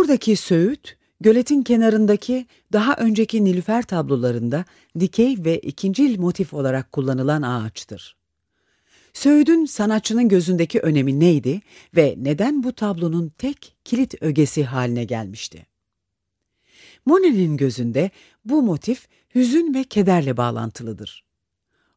Buradaki 0.00 0.36
söğüt, 0.36 0.96
göletin 1.20 1.62
kenarındaki 1.62 2.46
daha 2.72 2.94
önceki 2.94 3.44
Nilüfer 3.44 3.82
tablolarında 3.82 4.64
dikey 5.00 5.44
ve 5.44 5.58
ikincil 5.58 6.18
motif 6.18 6.54
olarak 6.54 6.92
kullanılan 6.92 7.42
ağaçtır. 7.42 8.16
Söğüdün 9.12 9.64
sanatçının 9.64 10.28
gözündeki 10.28 10.80
önemi 10.80 11.20
neydi 11.20 11.60
ve 11.96 12.14
neden 12.18 12.62
bu 12.62 12.72
tablonun 12.72 13.28
tek 13.38 13.76
kilit 13.84 14.22
ögesi 14.22 14.64
haline 14.64 15.04
gelmişti? 15.04 15.66
Monet'in 17.06 17.56
gözünde 17.56 18.10
bu 18.44 18.62
motif 18.62 19.08
hüzün 19.34 19.74
ve 19.74 19.84
kederle 19.84 20.36
bağlantılıdır. 20.36 21.24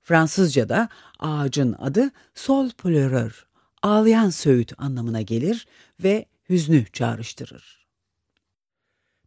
Fransızca'da 0.02 0.90
ağacın 1.20 1.74
adı 1.80 2.12
sol 2.36 2.70
pleureur, 2.70 3.48
ağlayan 3.82 4.30
söğüt 4.30 4.74
anlamına 4.78 5.22
gelir 5.22 5.68
ve 6.04 6.26
hüznü 6.50 6.86
çağrıştırır. 6.94 7.83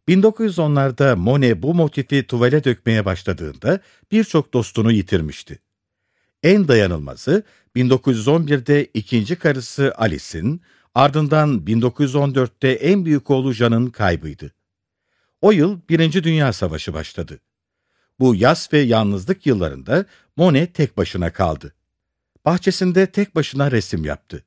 1910'larda 0.07 1.15
Monet 1.15 1.61
bu 1.61 1.73
motifi 1.73 2.27
tuvale 2.27 2.63
dökmeye 2.63 3.05
başladığında 3.05 3.79
birçok 4.11 4.53
dostunu 4.53 4.91
yitirmişti. 4.91 5.59
En 6.43 6.67
dayanılmazı 6.67 7.43
1911'de 7.75 8.85
ikinci 8.85 9.35
karısı 9.35 9.93
Alice'in, 9.97 10.61
ardından 10.95 11.59
1914'te 11.65 12.69
en 12.69 13.05
büyük 13.05 13.29
oğlu 13.29 13.53
Jean'ın 13.53 13.87
kaybıydı. 13.87 14.53
O 15.41 15.51
yıl 15.51 15.79
Birinci 15.89 16.23
Dünya 16.23 16.53
Savaşı 16.53 16.93
başladı. 16.93 17.39
Bu 18.19 18.35
yaz 18.35 18.69
ve 18.73 18.79
yalnızlık 18.79 19.45
yıllarında 19.45 20.05
Monet 20.35 20.73
tek 20.73 20.97
başına 20.97 21.33
kaldı. 21.33 21.73
Bahçesinde 22.45 23.05
tek 23.05 23.35
başına 23.35 23.71
resim 23.71 24.05
yaptı. 24.05 24.43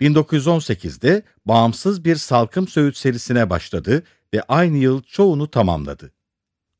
1918'de 0.00 1.22
bağımsız 1.46 2.04
bir 2.04 2.16
salkım 2.16 2.68
söğüt 2.68 2.96
serisine 2.96 3.50
başladı 3.50 4.02
ve 4.34 4.42
aynı 4.42 4.76
yıl 4.76 5.02
çoğunu 5.02 5.50
tamamladı. 5.50 6.12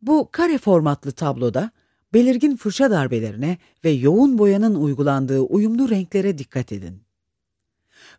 Bu 0.03 0.29
kare 0.33 0.59
formatlı 0.59 1.13
tabloda 1.13 1.71
belirgin 2.13 2.57
fırça 2.57 2.91
darbelerine 2.91 3.59
ve 3.85 3.91
yoğun 3.91 4.39
boyanın 4.39 4.75
uygulandığı 4.75 5.41
uyumlu 5.41 5.91
renklere 5.91 6.39
dikkat 6.39 6.73
edin. 6.73 7.03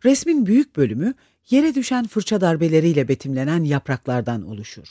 Resmin 0.04 0.46
büyük 0.46 0.76
bölümü 0.76 1.14
yere 1.50 1.74
düşen 1.74 2.06
fırça 2.06 2.40
darbeleriyle 2.40 3.08
betimlenen 3.08 3.64
yapraklardan 3.64 4.42
oluşur. 4.42 4.88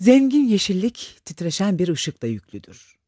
Zengin 0.00 0.44
yeşillik 0.44 1.20
titreşen 1.24 1.78
bir 1.78 1.88
ışıkla 1.88 2.28
yüklüdür. 2.28 2.98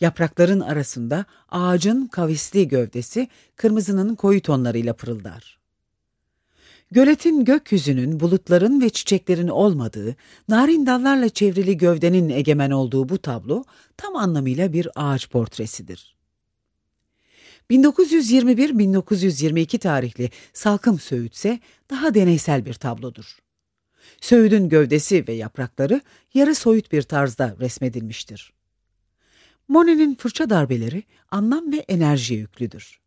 Yaprakların 0.00 0.60
arasında 0.60 1.24
ağacın 1.48 2.06
kavisli 2.06 2.68
gövdesi 2.68 3.28
kırmızının 3.56 4.14
koyu 4.14 4.42
tonlarıyla 4.42 4.92
pırıldar. 4.92 5.58
Göletin 6.90 7.44
gökyüzünün, 7.44 8.20
bulutların 8.20 8.80
ve 8.80 8.90
çiçeklerin 8.90 9.48
olmadığı, 9.48 10.16
narin 10.48 10.86
dallarla 10.86 11.28
çevrili 11.28 11.76
gövdenin 11.76 12.28
egemen 12.28 12.70
olduğu 12.70 13.08
bu 13.08 13.18
tablo 13.18 13.64
tam 13.96 14.16
anlamıyla 14.16 14.72
bir 14.72 14.88
ağaç 14.94 15.30
portresidir. 15.30 16.16
1921-1922 17.70 19.78
tarihli 19.78 20.30
Salkım 20.52 20.98
Söğüt 20.98 21.34
ise 21.34 21.60
daha 21.90 22.14
deneysel 22.14 22.66
bir 22.66 22.74
tablodur. 22.74 23.38
Söğüdün 24.20 24.68
gövdesi 24.68 25.28
ve 25.28 25.32
yaprakları 25.32 26.00
yarı 26.34 26.54
soyut 26.54 26.92
bir 26.92 27.02
tarzda 27.02 27.56
resmedilmiştir. 27.60 28.52
Monet'in 29.72 30.14
fırça 30.14 30.50
darbeleri 30.50 31.02
anlam 31.30 31.72
ve 31.72 31.76
enerji 31.76 32.34
yüklüdür. 32.34 33.00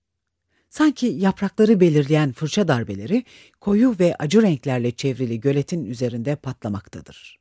Sanki 0.69 1.05
yaprakları 1.05 1.79
belirleyen 1.79 2.31
fırça 2.31 2.67
darbeleri 2.67 3.23
koyu 3.61 3.95
ve 3.99 4.15
acı 4.19 4.41
renklerle 4.41 4.91
çevrili 4.91 5.39
göletin 5.39 5.85
üzerinde 5.85 6.35
patlamaktadır. 6.35 7.39